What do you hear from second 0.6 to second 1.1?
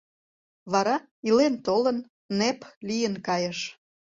Вара,